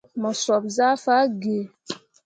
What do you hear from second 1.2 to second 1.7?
gǝǝ.